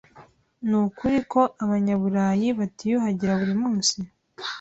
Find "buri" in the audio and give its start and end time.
3.39-3.55